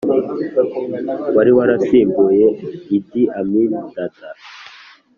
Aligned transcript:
wari 1.35 1.51
warasimbuye 1.57 2.47
idi 2.97 3.23
amin 3.39 3.71
dada, 3.93 4.29